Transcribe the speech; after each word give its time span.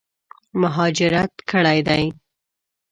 مهاجرت 0.61 1.33
کړی 1.49 1.79
دی. 1.87 2.03